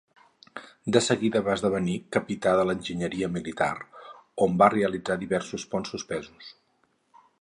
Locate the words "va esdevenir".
1.47-1.97